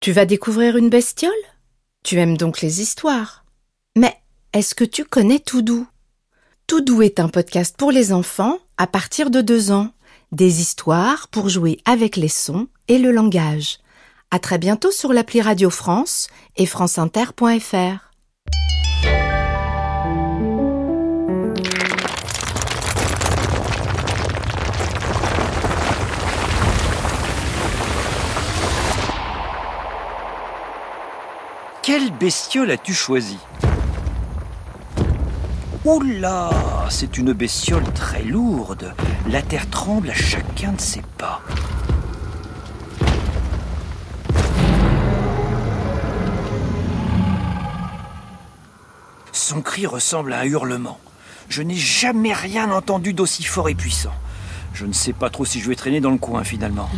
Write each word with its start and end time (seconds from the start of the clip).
Tu 0.00 0.12
vas 0.12 0.24
découvrir 0.24 0.78
une 0.78 0.88
bestiole? 0.88 1.30
Tu 2.02 2.18
aimes 2.18 2.38
donc 2.38 2.62
les 2.62 2.80
histoires. 2.80 3.44
Mais 3.98 4.16
est-ce 4.54 4.74
que 4.74 4.84
tu 4.84 5.04
connais 5.04 5.40
Toudou? 5.40 5.86
Toudou 6.66 7.02
est 7.02 7.20
un 7.20 7.28
podcast 7.28 7.76
pour 7.76 7.92
les 7.92 8.10
enfants 8.10 8.56
à 8.78 8.86
partir 8.86 9.28
de 9.28 9.42
deux 9.42 9.72
ans. 9.72 9.90
Des 10.32 10.62
histoires 10.62 11.28
pour 11.28 11.50
jouer 11.50 11.80
avec 11.84 12.16
les 12.16 12.28
sons 12.28 12.66
et 12.88 12.96
le 12.96 13.10
langage. 13.10 13.78
À 14.30 14.38
très 14.38 14.56
bientôt 14.56 14.90
sur 14.90 15.12
l'appli 15.12 15.42
Radio 15.42 15.68
France 15.68 16.28
et 16.56 16.64
franceinter.fr. 16.64 18.10
Quelle 31.92 32.12
bestiole 32.12 32.70
as-tu 32.70 32.94
choisi 32.94 33.36
Oula 35.84 36.50
C'est 36.88 37.18
une 37.18 37.32
bestiole 37.32 37.82
très 37.96 38.22
lourde. 38.22 38.94
La 39.28 39.42
terre 39.42 39.68
tremble 39.68 40.08
à 40.08 40.14
chacun 40.14 40.70
de 40.70 40.80
ses 40.80 41.02
pas. 41.18 41.42
Son 49.32 49.60
cri 49.60 49.84
ressemble 49.84 50.32
à 50.32 50.38
un 50.38 50.44
hurlement. 50.44 51.00
Je 51.48 51.62
n'ai 51.62 51.74
jamais 51.74 52.32
rien 52.32 52.70
entendu 52.70 53.14
d'aussi 53.14 53.42
fort 53.42 53.68
et 53.68 53.74
puissant. 53.74 54.14
Je 54.74 54.86
ne 54.86 54.92
sais 54.92 55.12
pas 55.12 55.28
trop 55.28 55.44
si 55.44 55.58
je 55.58 55.68
vais 55.68 55.74
traîner 55.74 56.00
dans 56.00 56.12
le 56.12 56.18
coin 56.18 56.44
finalement. 56.44 56.88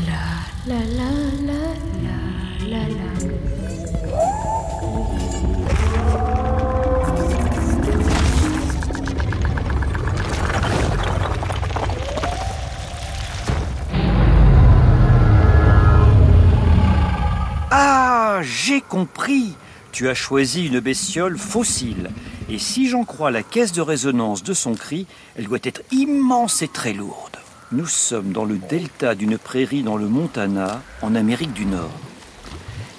Compris. 18.93 19.55
Tu 19.91 20.11
as 20.11 20.15
choisi 20.15 20.67
une 20.67 20.81
bestiole 20.81 21.39
fossile. 21.39 22.11
Et 22.51 22.59
si 22.59 22.91
j'en 22.91 23.05
crois 23.05 23.31
la 23.31 23.43
caisse 23.43 23.73
de 23.73 23.81
résonance 23.81 24.43
de 24.43 24.53
son 24.53 24.75
cri, 24.75 25.07
elle 25.35 25.47
doit 25.47 25.61
être 25.63 25.81
immense 25.93 26.61
et 26.61 26.69
très 26.69 26.93
lourde. 26.93 27.39
Nous 27.73 27.87
sommes 27.87 28.33
dans 28.33 28.45
le 28.45 28.59
delta 28.59 29.15
d'une 29.15 29.39
prairie 29.39 29.83
dans 29.83 29.97
le 29.97 30.09
Montana, 30.09 30.83
en 31.01 31.15
Amérique 31.15 31.55
du 31.55 31.65
Nord. 31.65 31.91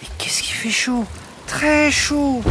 Et 0.01 0.07
qu'est-ce 0.17 0.41
qui 0.41 0.53
fait 0.53 0.71
chaud? 0.71 1.05
Très 1.45 1.91
chaud 1.91 2.41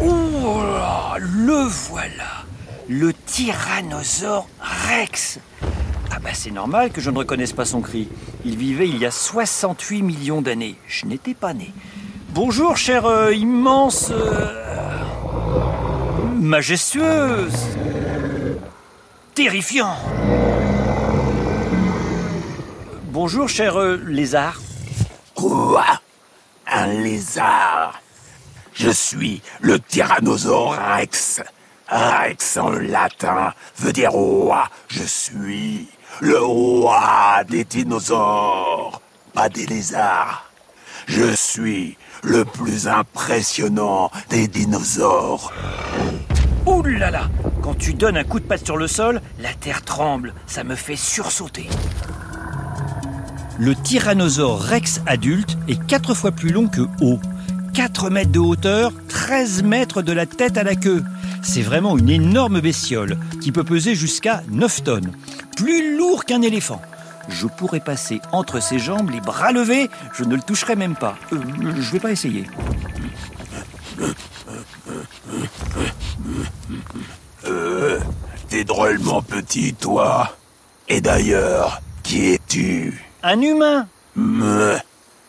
Oh 0.00 0.62
là, 0.62 1.16
le 1.18 1.66
voilà 1.68 2.46
Le 2.88 3.12
tyrannosaure 3.12 4.48
Rex 4.88 5.40
Ah 6.10 6.20
bah 6.20 6.30
c'est 6.32 6.52
normal 6.52 6.90
que 6.90 7.02
je 7.02 7.10
ne 7.10 7.18
reconnaisse 7.18 7.52
pas 7.52 7.66
son 7.66 7.82
cri. 7.82 8.08
Il 8.44 8.56
vivait 8.56 8.88
il 8.88 8.98
y 8.98 9.06
a 9.06 9.10
68 9.10 10.02
millions 10.02 10.42
d'années. 10.42 10.76
Je 10.86 11.06
n'étais 11.06 11.34
pas 11.34 11.54
né. 11.54 11.72
Bonjour, 12.30 12.76
chère 12.76 13.06
euh, 13.06 13.32
immense... 13.32 14.10
euh, 14.10 14.62
majestueuse 16.40 17.54
Terrifiant 19.34 19.96
Bonjour, 23.12 23.48
cher 23.48 23.78
euh, 23.78 23.96
lézard. 24.06 24.60
Quoi? 25.34 25.84
Un 26.66 26.86
lézard? 26.86 28.00
Je 28.72 28.90
suis 28.90 29.42
le 29.60 29.78
Tyrannosaure 29.78 30.74
Rex. 30.74 31.42
Rex 31.92 32.56
en 32.56 32.70
latin 32.70 33.52
veut 33.76 33.92
dire 33.92 34.12
roi. 34.12 34.68
Je 34.88 35.02
suis 35.02 35.88
le 36.20 36.38
roi 36.38 37.44
des 37.46 37.64
dinosaures, 37.64 39.02
pas 39.34 39.50
des 39.50 39.66
lézards. 39.66 40.50
Je 41.06 41.34
suis 41.34 41.98
le 42.22 42.46
plus 42.46 42.88
impressionnant 42.88 44.10
des 44.30 44.48
dinosaures. 44.48 45.52
Ouh 46.64 46.82
là 46.82 47.28
Quand 47.60 47.74
tu 47.74 47.92
donnes 47.92 48.16
un 48.16 48.24
coup 48.24 48.40
de 48.40 48.46
patte 48.46 48.64
sur 48.64 48.78
le 48.78 48.86
sol, 48.86 49.20
la 49.38 49.52
terre 49.52 49.82
tremble. 49.82 50.32
Ça 50.46 50.64
me 50.64 50.76
fait 50.76 50.96
sursauter. 50.96 51.68
Le 53.58 53.74
tyrannosaure 53.74 54.62
rex 54.62 55.02
adulte 55.06 55.58
est 55.68 55.84
4 55.86 56.14
fois 56.14 56.32
plus 56.32 56.52
long 56.52 56.68
que 56.68 56.82
haut. 57.02 57.20
4 57.74 58.08
mètres 58.08 58.32
de 58.32 58.38
hauteur, 58.38 58.92
13 59.08 59.62
mètres 59.62 60.00
de 60.00 60.12
la 60.12 60.24
tête 60.24 60.56
à 60.56 60.62
la 60.62 60.74
queue. 60.74 61.04
C'est 61.42 61.62
vraiment 61.62 61.98
une 61.98 62.10
énorme 62.10 62.60
bestiole 62.60 63.18
qui 63.40 63.52
peut 63.52 63.64
peser 63.64 63.94
jusqu'à 63.94 64.42
9 64.50 64.84
tonnes. 64.84 65.12
Plus 65.56 65.96
lourd 65.96 66.24
qu'un 66.24 66.42
éléphant. 66.42 66.80
Je 67.28 67.46
pourrais 67.46 67.80
passer 67.80 68.20
entre 68.32 68.60
ses 68.60 68.78
jambes, 68.78 69.10
les 69.10 69.20
bras 69.20 69.52
levés, 69.52 69.88
je 70.14 70.24
ne 70.24 70.34
le 70.34 70.42
toucherai 70.42 70.76
même 70.76 70.96
pas. 70.96 71.16
Euh, 71.32 71.38
je 71.78 71.92
vais 71.92 72.00
pas 72.00 72.10
essayer. 72.10 72.46
T'es 78.48 78.64
drôlement 78.64 79.22
petit, 79.22 79.74
toi. 79.74 80.36
Et 80.88 81.00
d'ailleurs, 81.00 81.80
qui 82.02 82.32
es-tu? 82.32 83.04
Un 83.22 83.40
humain 83.40 83.86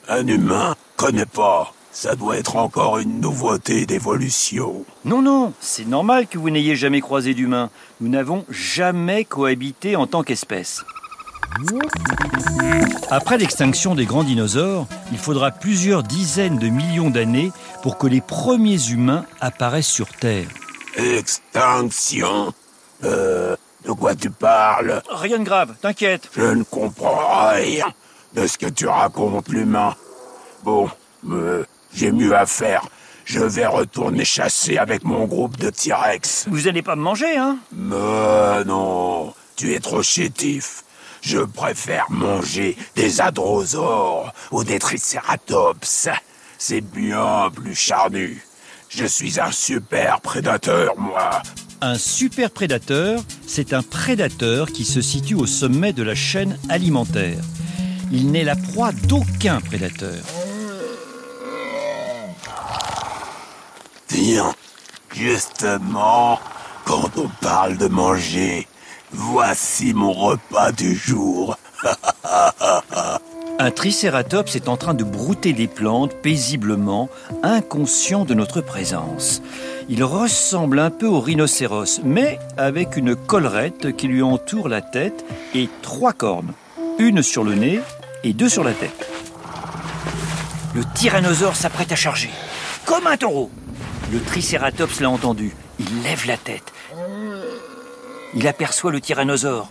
un 0.07 0.27
humain? 0.27 0.75
Connais 0.97 1.25
pas. 1.25 1.73
Ça 1.93 2.15
doit 2.15 2.37
être 2.37 2.55
encore 2.55 2.97
une 2.97 3.21
nouveauté 3.21 3.85
d'évolution. 3.85 4.83
Non, 5.05 5.21
non, 5.21 5.53
c'est 5.59 5.85
normal 5.87 6.25
que 6.27 6.39
vous 6.39 6.49
n'ayez 6.49 6.75
jamais 6.75 7.01
croisé 7.01 7.33
d'humain. 7.35 7.69
Nous 8.01 8.09
n'avons 8.09 8.45
jamais 8.49 9.25
cohabité 9.25 9.95
en 9.95 10.07
tant 10.07 10.23
qu'espèce. 10.23 10.83
Après 13.11 13.37
l'extinction 13.37 13.93
des 13.93 14.05
grands 14.05 14.23
dinosaures, 14.23 14.87
il 15.11 15.19
faudra 15.19 15.51
plusieurs 15.51 16.01
dizaines 16.01 16.57
de 16.57 16.67
millions 16.67 17.11
d'années 17.11 17.51
pour 17.83 17.99
que 17.99 18.07
les 18.07 18.21
premiers 18.21 18.89
humains 18.89 19.25
apparaissent 19.39 19.85
sur 19.87 20.07
Terre. 20.09 20.47
Extinction 20.97 22.53
Euh, 23.03 23.55
de 23.85 23.91
quoi 23.91 24.15
tu 24.15 24.29
parles? 24.29 25.01
Rien 25.11 25.37
de 25.39 25.43
grave, 25.43 25.75
t'inquiète. 25.81 26.29
Je 26.35 26.41
ne 26.41 26.63
comprends 26.63 27.49
rien 27.51 27.87
de 28.33 28.47
ce 28.47 28.57
que 28.57 28.67
tu 28.67 28.87
racontes, 28.87 29.49
l'humain. 29.49 29.93
Bon, 30.63 30.89
euh, 31.29 31.65
j'ai 31.95 32.11
mieux 32.11 32.35
à 32.35 32.45
faire. 32.45 32.87
Je 33.25 33.39
vais 33.39 33.65
retourner 33.65 34.25
chasser 34.25 34.77
avec 34.77 35.03
mon 35.03 35.25
groupe 35.25 35.57
de 35.57 35.69
T-Rex. 35.69 36.45
Vous 36.49 36.67
allez 36.67 36.81
pas 36.81 36.95
me 36.95 37.01
manger, 37.01 37.37
hein? 37.37 37.57
Mais 37.71 38.65
non, 38.65 39.33
tu 39.55 39.73
es 39.73 39.79
trop 39.79 40.03
chétif. 40.03 40.83
Je 41.21 41.39
préfère 41.39 42.07
manger 42.09 42.75
des 42.95 43.21
hadrosaures 43.21 44.33
ou 44.51 44.65
des 44.65 44.77
tricératops. 44.77 46.09
C'est 46.57 46.81
bien 46.81 47.49
plus 47.53 47.75
charnu. 47.75 48.43
Je 48.89 49.05
suis 49.05 49.39
un 49.39 49.51
super 49.51 50.19
prédateur, 50.19 50.95
moi. 50.97 51.41
Un 51.79 51.97
super 51.97 52.51
prédateur, 52.51 53.23
c'est 53.47 53.73
un 53.73 53.83
prédateur 53.83 54.67
qui 54.71 54.83
se 54.83 55.01
situe 55.01 55.35
au 55.35 55.45
sommet 55.45 55.93
de 55.93 56.03
la 56.03 56.13
chaîne 56.13 56.59
alimentaire. 56.69 57.39
Il 58.11 58.31
n'est 58.31 58.43
la 58.43 58.55
proie 58.55 58.91
d'aucun 58.91 59.61
prédateur. 59.61 60.23
Tiens, 64.25 64.53
justement, 65.13 66.39
quand 66.85 67.09
on 67.17 67.27
parle 67.41 67.75
de 67.75 67.87
manger, 67.87 68.69
voici 69.11 69.93
mon 69.93 70.13
repas 70.13 70.71
du 70.71 70.95
jour. 70.95 71.57
Un 73.59 73.71
tricératops 73.71 74.55
est 74.55 74.69
en 74.69 74.77
train 74.77 74.93
de 74.93 75.03
brouter 75.03 75.51
des 75.51 75.67
plantes 75.67 76.15
paisiblement, 76.21 77.09
inconscient 77.43 78.23
de 78.23 78.33
notre 78.33 78.61
présence. 78.61 79.41
Il 79.89 80.05
ressemble 80.05 80.79
un 80.79 80.89
peu 80.89 81.07
au 81.07 81.19
rhinocéros, 81.19 81.99
mais 82.05 82.39
avec 82.55 82.95
une 82.95 83.17
collerette 83.17 83.93
qui 83.97 84.07
lui 84.07 84.21
entoure 84.21 84.69
la 84.69 84.79
tête 84.79 85.25
et 85.53 85.67
trois 85.81 86.13
cornes, 86.13 86.53
une 86.97 87.23
sur 87.23 87.43
le 87.43 87.55
nez 87.55 87.81
et 88.23 88.31
deux 88.31 88.47
sur 88.47 88.63
la 88.63 88.71
tête. 88.71 89.05
Le 90.73 90.83
tyrannosaure 90.95 91.57
s'apprête 91.57 91.91
à 91.91 91.97
charger, 91.97 92.29
comme 92.85 93.05
un 93.05 93.17
taureau. 93.17 93.51
Le 94.11 94.21
tricératops 94.21 94.99
l'a 94.99 95.09
entendu. 95.09 95.55
Il 95.79 96.03
lève 96.03 96.25
la 96.27 96.37
tête. 96.37 96.73
Il 98.35 98.47
aperçoit 98.47 98.91
le 98.91 99.01
tyrannosaure. 99.01 99.69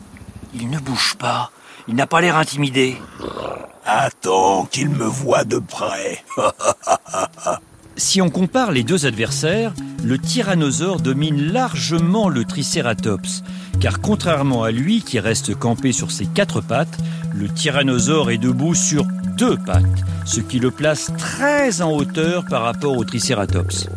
Il 0.55 0.71
ne 0.71 0.79
bouge 0.79 1.15
pas. 1.19 1.51
Il 1.89 1.95
n'a 1.95 2.07
pas 2.07 2.21
l'air 2.21 2.37
intimidé. 2.37 2.97
Attends 3.85 4.67
qu'il 4.67 4.89
me 4.89 5.05
voie 5.05 5.45
de 5.45 5.59
près. 5.59 6.25
Si 7.97 8.23
on 8.23 8.31
compare 8.31 8.73
les 8.73 8.85
deux 8.85 9.05
adversaires, 9.05 9.75
le 10.03 10.19
tyrannosaure 10.19 11.01
domine 11.01 11.53
largement 11.53 12.31
le 12.31 12.45
tricératops, 12.45 13.43
car 13.81 14.01
contrairement 14.01 14.65
à 14.65 14.71
lui 14.71 15.03
qui 15.03 15.21
reste 15.21 15.55
campé 15.55 15.93
sur 15.93 16.11
ses 16.11 16.27
quatre 16.27 16.63
pattes, 16.63 16.99
le 17.35 17.49
tyrannosaure 17.49 18.31
est 18.31 18.39
debout 18.39 18.75
sur 18.75 19.05
deux 19.37 19.57
pattes, 19.57 19.85
ce 20.25 20.41
qui 20.41 20.59
le 20.59 20.71
place 20.71 21.13
très 21.19 21.83
en 21.83 21.93
hauteur 21.93 22.45
par 22.47 22.63
rapport 22.63 22.97
au 22.97 23.05
Triceratops. 23.05 23.89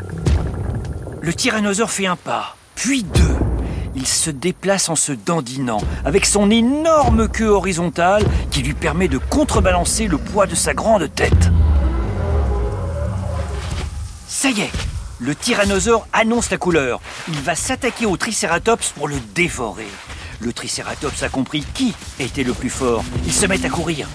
Le 1.25 1.33
tyrannosaure 1.33 1.89
fait 1.89 2.05
un 2.05 2.17
pas, 2.17 2.55
puis 2.75 3.01
deux. 3.01 3.35
Il 3.95 4.05
se 4.05 4.29
déplace 4.29 4.89
en 4.89 4.95
se 4.95 5.11
dandinant, 5.11 5.81
avec 6.05 6.23
son 6.23 6.51
énorme 6.51 7.27
queue 7.27 7.49
horizontale 7.49 8.23
qui 8.51 8.61
lui 8.61 8.75
permet 8.75 9.07
de 9.07 9.17
contrebalancer 9.17 10.05
le 10.05 10.19
poids 10.19 10.45
de 10.45 10.53
sa 10.53 10.75
grande 10.75 11.09
tête. 11.15 11.49
Ça 14.27 14.51
y 14.51 14.61
est, 14.61 14.71
le 15.17 15.33
tyrannosaure 15.33 16.07
annonce 16.13 16.51
la 16.51 16.57
couleur. 16.57 17.01
Il 17.27 17.41
va 17.41 17.55
s'attaquer 17.55 18.05
au 18.05 18.17
Triceratops 18.17 18.89
pour 18.89 19.07
le 19.07 19.15
dévorer. 19.33 19.89
Le 20.41 20.53
Triceratops 20.53 21.23
a 21.23 21.29
compris 21.29 21.65
qui 21.73 21.95
était 22.19 22.43
le 22.43 22.53
plus 22.53 22.69
fort. 22.69 23.03
Il 23.25 23.33
se 23.33 23.47
met 23.47 23.65
à 23.65 23.69
courir. 23.69 24.07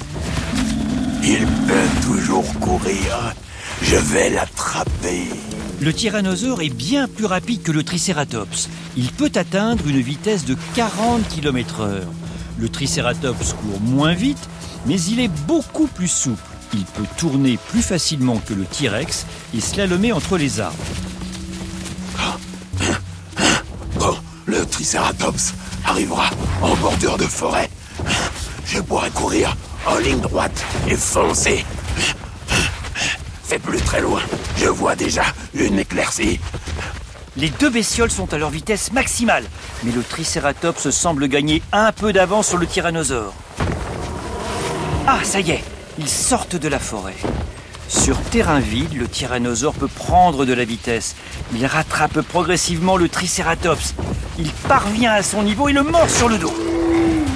Il 1.24 1.44
peut 1.44 2.06
toujours 2.06 2.46
courir. 2.60 3.34
Je 3.82 3.96
vais 3.96 4.30
l'attraper. 4.30 5.24
Le 5.80 5.94
tyrannosaure 5.94 6.60
est 6.60 6.68
bien 6.68 7.08
plus 7.08 7.24
rapide 7.24 7.62
que 7.62 7.72
le 7.72 7.82
Triceratops. 7.82 8.68
Il 8.98 9.10
peut 9.12 9.32
atteindre 9.34 9.88
une 9.88 10.00
vitesse 10.00 10.44
de 10.44 10.54
40 10.74 11.26
km/h. 11.28 12.02
Le 12.58 12.68
Triceratops 12.68 13.54
court 13.54 13.80
moins 13.80 14.12
vite, 14.12 14.50
mais 14.84 15.00
il 15.00 15.20
est 15.20 15.30
beaucoup 15.46 15.86
plus 15.86 16.08
souple. 16.08 16.42
Il 16.74 16.84
peut 16.84 17.06
tourner 17.16 17.58
plus 17.70 17.80
facilement 17.80 18.36
que 18.46 18.52
le 18.52 18.64
T-Rex 18.64 19.24
et 19.56 19.60
slalomer 19.62 20.12
entre 20.12 20.36
les 20.36 20.60
arbres. 20.60 20.76
Quand 23.98 24.18
le 24.44 24.66
Triceratops 24.66 25.54
arrivera 25.86 26.28
en 26.60 26.76
bordure 26.76 27.16
de 27.16 27.24
forêt, 27.24 27.70
je 28.66 28.80
pourrai 28.80 29.08
courir 29.10 29.56
en 29.86 29.96
ligne 29.96 30.20
droite 30.20 30.62
et 30.88 30.96
foncer. 30.96 31.64
C'est 33.50 33.58
plus 33.58 33.80
très 33.80 34.00
loin. 34.00 34.20
Je 34.58 34.68
vois 34.68 34.94
déjà 34.94 35.24
une 35.54 35.80
éclaircie. 35.80 36.38
Les 37.36 37.48
deux 37.48 37.68
bestioles 37.68 38.12
sont 38.12 38.32
à 38.32 38.38
leur 38.38 38.48
vitesse 38.48 38.92
maximale, 38.92 39.42
mais 39.82 39.90
le 39.90 40.04
Triceratops 40.04 40.90
semble 40.90 41.26
gagner 41.26 41.60
un 41.72 41.90
peu 41.90 42.12
d'avance 42.12 42.46
sur 42.46 42.58
le 42.58 42.68
tyrannosaure. 42.68 43.34
Ah, 45.04 45.18
ça 45.24 45.40
y 45.40 45.50
est, 45.50 45.64
ils 45.98 46.08
sortent 46.08 46.54
de 46.54 46.68
la 46.68 46.78
forêt. 46.78 47.16
Sur 47.88 48.20
terrain 48.20 48.60
vide, 48.60 48.94
le 48.94 49.08
tyrannosaure 49.08 49.74
peut 49.74 49.88
prendre 49.88 50.46
de 50.46 50.54
la 50.54 50.64
vitesse. 50.64 51.16
Il 51.52 51.66
rattrape 51.66 52.20
progressivement 52.20 52.96
le 52.96 53.08
Triceratops. 53.08 53.96
Il 54.38 54.52
parvient 54.68 55.10
à 55.10 55.24
son 55.24 55.42
niveau 55.42 55.68
et 55.68 55.72
le 55.72 55.82
mord 55.82 56.08
sur 56.08 56.28
le 56.28 56.38
dos. 56.38 56.54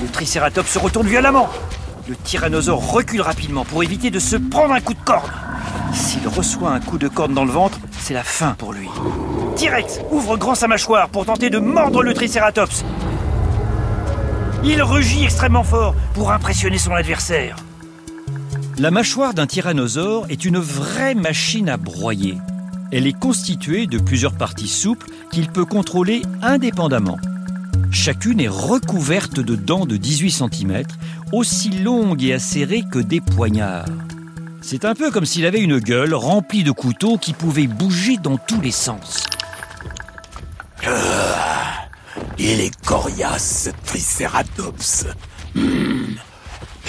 Le 0.00 0.08
Triceratops 0.12 0.70
se 0.70 0.78
retourne 0.78 1.08
violemment. 1.08 1.48
Le 2.06 2.14
tyrannosaure 2.14 2.92
recule 2.92 3.22
rapidement 3.22 3.64
pour 3.64 3.82
éviter 3.82 4.12
de 4.12 4.20
se 4.20 4.36
prendre 4.36 4.74
un 4.74 4.80
coup 4.80 4.94
de 4.94 5.04
corne. 5.04 5.32
S'il 5.94 6.26
reçoit 6.26 6.72
un 6.72 6.80
coup 6.80 6.98
de 6.98 7.06
corne 7.06 7.34
dans 7.34 7.44
le 7.44 7.52
ventre, 7.52 7.78
c'est 7.98 8.14
la 8.14 8.24
fin 8.24 8.54
pour 8.58 8.72
lui. 8.72 8.88
T-Rex 9.56 10.00
ouvre 10.10 10.36
grand 10.36 10.56
sa 10.56 10.66
mâchoire 10.66 11.08
pour 11.08 11.24
tenter 11.24 11.50
de 11.50 11.58
mordre 11.58 12.02
le 12.02 12.12
Triceratops. 12.12 12.84
Il 14.64 14.82
rugit 14.82 15.24
extrêmement 15.24 15.62
fort 15.62 15.94
pour 16.14 16.32
impressionner 16.32 16.78
son 16.78 16.92
adversaire. 16.92 17.56
La 18.76 18.90
mâchoire 18.90 19.34
d'un 19.34 19.46
tyrannosaure 19.46 20.26
est 20.30 20.44
une 20.44 20.58
vraie 20.58 21.14
machine 21.14 21.68
à 21.68 21.76
broyer. 21.76 22.38
Elle 22.90 23.06
est 23.06 23.18
constituée 23.18 23.86
de 23.86 23.98
plusieurs 23.98 24.34
parties 24.34 24.68
souples 24.68 25.06
qu'il 25.30 25.48
peut 25.48 25.64
contrôler 25.64 26.22
indépendamment. 26.42 27.18
Chacune 27.92 28.40
est 28.40 28.48
recouverte 28.48 29.38
de 29.38 29.54
dents 29.54 29.86
de 29.86 29.96
18 29.96 30.30
cm, 30.30 30.82
aussi 31.32 31.70
longues 31.70 32.24
et 32.24 32.32
acérées 32.32 32.82
que 32.90 32.98
des 32.98 33.20
poignards. 33.20 33.86
C'est 34.66 34.86
un 34.86 34.94
peu 34.94 35.10
comme 35.10 35.26
s'il 35.26 35.44
avait 35.44 35.60
une 35.60 35.78
gueule 35.78 36.14
remplie 36.14 36.64
de 36.64 36.70
couteaux 36.70 37.18
qui 37.18 37.34
pouvaient 37.34 37.66
bouger 37.66 38.16
dans 38.16 38.38
tous 38.38 38.62
les 38.62 38.70
sens. 38.70 39.24
Il 42.38 42.62
est 42.62 42.74
coriace, 42.82 43.64
ce 43.64 43.70
Triceratops. 43.84 45.04
Hmm. 45.54 46.14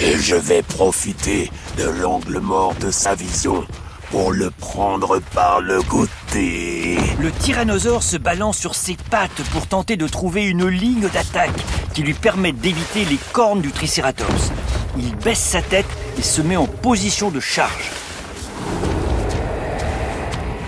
Et 0.00 0.16
je 0.16 0.36
vais 0.36 0.62
profiter 0.62 1.50
de 1.76 1.84
l'angle 1.84 2.38
mort 2.38 2.74
de 2.80 2.90
sa 2.90 3.14
vision 3.14 3.66
pour 4.10 4.32
le 4.32 4.50
prendre 4.50 5.20
par 5.34 5.60
le 5.60 5.82
côté. 5.82 6.96
Le 7.20 7.30
tyrannosaure 7.30 8.02
se 8.02 8.16
balance 8.16 8.56
sur 8.56 8.74
ses 8.74 8.96
pattes 9.10 9.42
pour 9.52 9.66
tenter 9.66 9.98
de 9.98 10.08
trouver 10.08 10.46
une 10.46 10.66
ligne 10.66 11.08
d'attaque 11.10 11.60
qui 11.92 12.02
lui 12.02 12.14
permette 12.14 12.58
d'éviter 12.58 13.04
les 13.04 13.18
cornes 13.34 13.60
du 13.60 13.70
Triceratops. 13.70 14.50
Il 14.96 15.14
baisse 15.16 15.40
sa 15.40 15.60
tête 15.60 15.86
et 16.18 16.22
se 16.22 16.42
met 16.42 16.56
en 16.56 16.66
position 16.66 17.30
de 17.30 17.40
charge. 17.40 17.90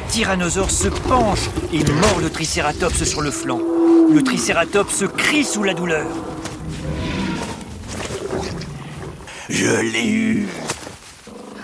Tyrannosaure 0.08 0.70
se 0.70 0.88
penche 0.88 1.50
et 1.72 1.84
mord 1.84 2.18
le 2.20 2.30
Triceratops 2.30 3.04
sur 3.04 3.20
le 3.20 3.30
flanc. 3.30 3.60
Le 4.12 4.22
Triceratops 4.22 5.04
crie 5.16 5.44
sous 5.44 5.62
la 5.62 5.74
douleur. 5.74 6.06
Je 9.48 9.80
l'ai 9.80 10.06
eu. 10.06 10.48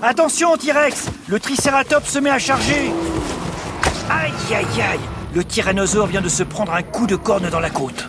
Attention, 0.02 0.56
T-Rex 0.56 1.06
Le 1.28 1.40
Triceratops 1.40 2.08
se 2.08 2.18
met 2.18 2.30
à 2.30 2.38
charger 2.38 2.92
Aïe, 4.10 4.32
aïe, 4.54 4.82
aïe 4.82 5.00
Le 5.34 5.44
tyrannosaure 5.44 6.06
vient 6.06 6.20
de 6.20 6.28
se 6.28 6.42
prendre 6.42 6.74
un 6.74 6.82
coup 6.82 7.06
de 7.06 7.16
corne 7.16 7.48
dans 7.48 7.60
la 7.60 7.70
côte. 7.70 8.08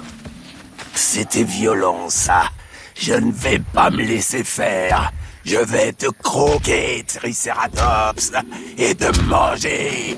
C'était 0.94 1.44
violent, 1.44 2.10
ça. 2.10 2.44
Je 2.96 3.14
ne 3.14 3.32
vais 3.32 3.60
pas 3.60 3.90
me 3.90 4.04
laisser 4.04 4.44
faire. 4.44 5.12
Je 5.46 5.58
vais 5.58 5.94
te 5.94 6.08
croquer, 6.08 7.06
Triceratops, 7.08 8.32
et 8.80 8.96
te 8.96 9.22
manger. 9.26 10.18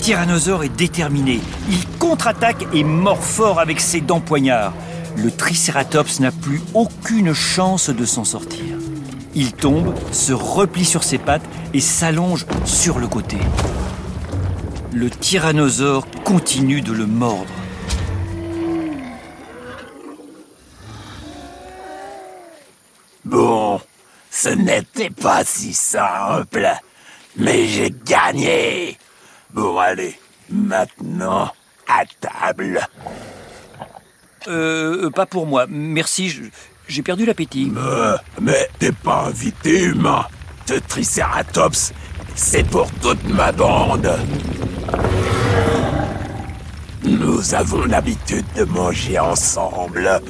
Tyrannosaure 0.00 0.64
est 0.64 0.76
déterminé. 0.76 1.38
Il 1.70 1.86
contre-attaque 1.98 2.66
et 2.74 2.82
mord 2.82 3.22
fort 3.22 3.60
avec 3.60 3.78
ses 3.78 4.00
dents 4.00 4.20
poignards. 4.20 4.74
Le 5.16 5.30
Triceratops 5.30 6.18
n'a 6.18 6.32
plus 6.32 6.60
aucune 6.74 7.32
chance 7.34 7.88
de 7.88 8.04
s'en 8.04 8.24
sortir. 8.24 8.78
Il 9.36 9.52
tombe, 9.52 9.94
se 10.10 10.32
replie 10.32 10.84
sur 10.84 11.04
ses 11.04 11.18
pattes 11.18 11.48
et 11.72 11.80
s'allonge 11.80 12.46
sur 12.64 12.98
le 12.98 13.06
côté. 13.06 13.38
Le 14.92 15.08
tyrannosaure 15.08 16.04
continue 16.24 16.80
de 16.80 16.92
le 16.92 17.06
mordre. 17.06 17.46
Bon, 23.32 23.80
ce 24.30 24.50
n'était 24.50 25.08
pas 25.08 25.42
si 25.42 25.72
simple, 25.72 26.68
mais 27.38 27.66
j'ai 27.66 27.90
gagné. 28.04 28.98
Bon, 29.54 29.78
allez, 29.78 30.18
maintenant, 30.50 31.50
à 31.88 32.04
table. 32.20 32.86
Euh, 34.48 35.08
pas 35.08 35.24
pour 35.24 35.46
moi. 35.46 35.64
Merci, 35.66 36.50
j'ai 36.88 37.02
perdu 37.02 37.24
l'appétit. 37.24 37.72
Euh, 37.74 38.18
mais 38.38 38.68
t'es 38.78 38.92
pas 38.92 39.28
invité, 39.28 39.84
humain. 39.84 40.26
Ce 40.68 40.74
Triceratops, 40.74 41.94
c'est 42.34 42.68
pour 42.68 42.92
toute 43.00 43.24
ma 43.30 43.50
bande. 43.50 44.14
Nous 47.02 47.54
avons 47.54 47.86
l'habitude 47.86 48.44
de 48.56 48.64
manger 48.64 49.18
ensemble. 49.18 50.20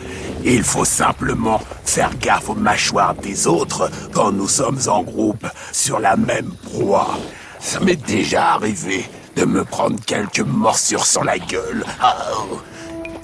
Il 0.44 0.64
faut 0.64 0.84
simplement 0.84 1.60
faire 1.84 2.10
gaffe 2.18 2.48
aux 2.48 2.54
mâchoires 2.54 3.14
des 3.14 3.46
autres 3.46 3.90
quand 4.12 4.32
nous 4.32 4.48
sommes 4.48 4.80
en 4.88 5.02
groupe 5.02 5.46
sur 5.72 6.00
la 6.00 6.16
même 6.16 6.52
proie. 6.64 7.18
Ça 7.60 7.78
m'est 7.80 7.96
déjà 8.06 8.52
arrivé 8.54 9.04
de 9.36 9.44
me 9.44 9.64
prendre 9.64 10.00
quelques 10.04 10.40
morsures 10.40 11.06
sur 11.06 11.24
la 11.24 11.38
gueule. 11.38 11.84
Oh. 12.02 12.58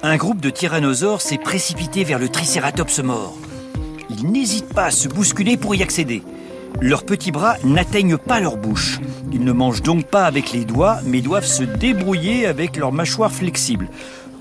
Un 0.02 0.16
groupe 0.16 0.40
de 0.40 0.50
tyrannosaures 0.50 1.20
s'est 1.20 1.38
précipité 1.38 2.04
vers 2.04 2.20
le 2.20 2.28
Triceratops 2.28 3.00
mort. 3.00 3.36
Ils 4.10 4.30
n'hésitent 4.30 4.72
pas 4.72 4.86
à 4.86 4.90
se 4.90 5.08
bousculer 5.08 5.56
pour 5.56 5.74
y 5.74 5.82
accéder. 5.82 6.22
Leurs 6.80 7.04
petits 7.04 7.32
bras 7.32 7.56
n'atteignent 7.64 8.16
pas 8.16 8.38
leur 8.38 8.56
bouche. 8.56 9.00
Ils 9.32 9.42
ne 9.42 9.52
mangent 9.52 9.82
donc 9.82 10.06
pas 10.06 10.24
avec 10.24 10.52
les 10.52 10.64
doigts, 10.64 10.98
mais 11.04 11.20
doivent 11.20 11.44
se 11.44 11.64
débrouiller 11.64 12.46
avec 12.46 12.76
leurs 12.76 12.92
mâchoires 12.92 13.32
flexibles. 13.32 13.88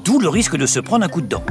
D'où 0.08 0.20
le 0.20 0.30
risque 0.30 0.56
de 0.56 0.66
se 0.66 0.80
prendre 0.80 1.04
un 1.04 1.10
coup 1.10 1.20
de 1.20 1.28
dent. 1.28 1.44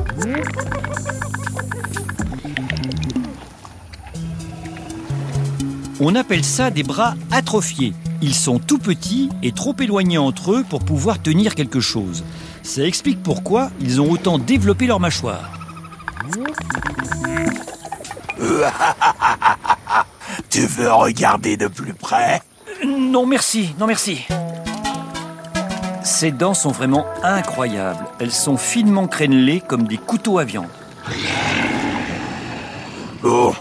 On 6.01 6.15
appelle 6.15 6.43
ça 6.43 6.71
des 6.71 6.83
bras 6.83 7.17
atrophiés. 7.31 7.93
Ils 8.23 8.35
sont 8.35 8.59
tout 8.59 8.79
petits 8.79 9.29
et 9.43 9.53
trop 9.53 9.77
éloignés 9.79 10.17
entre 10.17 10.53
eux 10.53 10.65
pour 10.67 10.83
pouvoir 10.83 11.21
tenir 11.21 11.55
quelque 11.55 11.81
chose. 11.81 12.25
Ça 12.63 12.87
explique 12.87 13.23
pourquoi 13.23 13.71
ils 13.79 14.01
ont 14.01 14.11
autant 14.11 14.39
développé 14.39 14.87
leur 14.87 15.01
mâchoire. 15.01 15.51
Tu 20.49 20.63
veux 20.63 20.91
regarder 20.91 21.59
de 21.59 21.67
plus 21.67 21.93
près? 21.93 22.41
Non 22.87 23.27
merci, 23.27 23.75
non 23.79 23.87
merci. 23.87 24.27
Ces 26.07 26.31
dents 26.31 26.55
sont 26.55 26.71
vraiment 26.71 27.05
incroyables. 27.25 28.05
Elles 28.21 28.31
sont 28.31 28.57
finement 28.57 29.09
crénelées 29.09 29.61
comme 29.61 29.89
des 29.89 29.97
couteaux 29.99 30.39
à 30.39 30.45
viande. 30.45 30.69
Bon, 33.21 33.53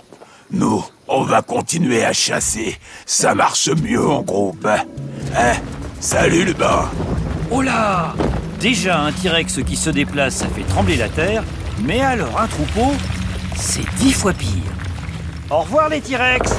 nous, 0.51 0.85
On 1.07 1.23
va 1.23 1.41
continuer 1.41 2.05
à 2.05 2.13
chasser. 2.13 2.77
Ça 3.07 3.33
marche 3.33 3.69
mieux 3.69 4.07
en 4.07 4.21
groupe. 4.21 4.67
Hein? 5.35 5.53
Salut 5.99 6.45
le 6.45 6.53
bain. 6.53 6.89
Oh 7.49 7.63
là 7.63 8.13
Déjà 8.59 8.99
un 8.99 9.11
T-Rex 9.11 9.63
qui 9.63 9.75
se 9.75 9.89
déplace, 9.89 10.35
ça 10.35 10.47
fait 10.47 10.63
trembler 10.63 10.97
la 10.97 11.09
terre, 11.09 11.43
mais 11.81 12.01
alors 12.01 12.39
un 12.39 12.47
troupeau, 12.47 12.93
c'est 13.55 13.85
dix 13.97 14.13
fois 14.13 14.33
pire. 14.33 14.49
Au 15.49 15.61
revoir 15.61 15.89
les 15.89 16.01
T-Rex 16.01 16.51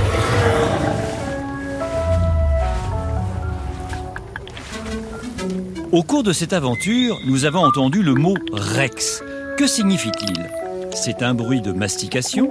Au 5.92 6.02
cours 6.02 6.22
de 6.24 6.32
cette 6.32 6.52
aventure, 6.52 7.20
nous 7.26 7.44
avons 7.44 7.60
entendu 7.60 8.02
le 8.02 8.14
mot 8.14 8.34
Rex. 8.52 9.22
Que 9.56 9.66
signifie-t-il? 9.66 10.50
C'est 10.92 11.22
un 11.22 11.32
bruit 11.32 11.60
de 11.60 11.72
mastication 11.72 12.48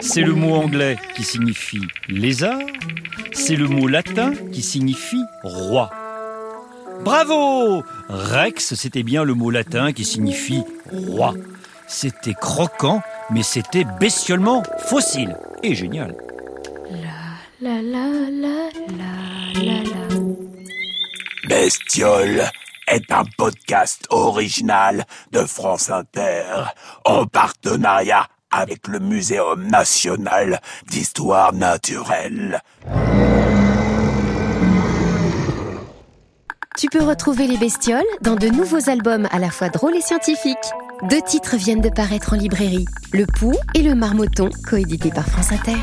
C'est 0.00 0.22
le 0.22 0.32
mot 0.32 0.54
anglais 0.54 0.98
qui 1.14 1.22
signifie 1.22 1.82
lézard 2.08 2.58
C'est 3.32 3.54
le 3.56 3.68
mot 3.68 3.86
latin 3.86 4.32
qui 4.52 4.60
signifie 4.62 5.22
roi. 5.44 5.90
Bravo 7.04 7.84
Rex, 8.08 8.74
c'était 8.74 9.02
bien 9.02 9.22
le 9.24 9.34
mot 9.34 9.50
latin 9.50 9.92
qui 9.92 10.04
signifie 10.04 10.62
roi. 10.92 11.34
C'était 11.86 12.34
croquant, 12.34 13.02
mais 13.30 13.42
c'était 13.42 13.84
bestiolement 14.00 14.62
fossile 14.78 15.36
et 15.62 15.74
génial. 15.74 16.16
La 16.90 17.80
la 17.80 17.82
la 17.82 18.08
la 18.30 19.62
la 19.62 19.82
la. 19.82 20.04
Bestiole 21.48 22.50
est 22.88 23.10
un 23.10 23.24
podcast 23.36 24.06
original 24.10 25.04
de 25.32 25.40
France 25.40 25.90
Inter 25.90 26.44
en 27.04 27.26
partenariat 27.26 28.26
avec 28.50 28.86
le 28.88 29.00
Muséum 29.00 29.66
national 29.66 30.60
d'histoire 30.86 31.52
naturelle. 31.52 32.60
Tu 36.76 36.88
peux 36.88 37.02
retrouver 37.02 37.46
les 37.46 37.56
bestioles 37.56 38.02
dans 38.20 38.34
de 38.34 38.48
nouveaux 38.48 38.90
albums 38.90 39.28
à 39.30 39.38
la 39.38 39.50
fois 39.50 39.68
drôles 39.68 39.96
et 39.96 40.00
scientifiques. 40.00 40.56
Deux 41.08 41.22
titres 41.22 41.56
viennent 41.56 41.80
de 41.80 41.88
paraître 41.88 42.32
en 42.32 42.36
librairie, 42.36 42.86
Le 43.12 43.26
Pou 43.26 43.52
et 43.74 43.82
Le 43.82 43.94
Marmotton, 43.94 44.50
coédités 44.68 45.10
par 45.10 45.26
France 45.26 45.52
Inter. 45.52 45.76